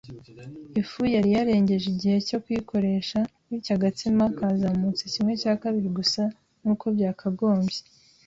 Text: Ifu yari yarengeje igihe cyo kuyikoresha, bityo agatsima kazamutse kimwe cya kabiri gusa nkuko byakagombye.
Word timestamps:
Ifu 0.81 1.01
yari 1.15 1.29
yarengeje 1.35 1.85
igihe 1.93 2.17
cyo 2.27 2.37
kuyikoresha, 2.43 3.19
bityo 3.47 3.71
agatsima 3.77 4.23
kazamutse 4.37 5.03
kimwe 5.13 5.33
cya 5.41 5.53
kabiri 5.61 5.89
gusa 5.97 6.21
nkuko 6.61 6.85
byakagombye. 6.95 7.79